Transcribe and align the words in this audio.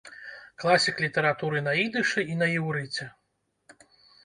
Класік 0.63 1.03
літаратуры 1.05 1.61
на 1.67 1.75
ідышы 1.83 2.25
і 2.35 2.39
на 2.41 2.51
іўрыце. 2.57 3.09